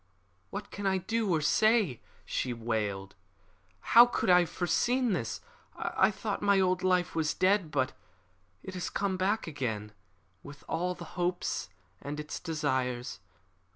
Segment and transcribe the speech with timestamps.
[0.49, 3.13] "What can I do or say?" she wailed.
[3.93, 5.41] "How could I have foreseen this?
[5.75, 7.69] I thought my old life was dead.
[7.69, 7.93] But
[8.63, 9.91] it has come back again,
[10.41, 11.69] with all its hopes
[12.01, 13.19] and its desires.